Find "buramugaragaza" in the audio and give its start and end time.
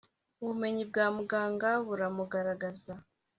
1.87-2.93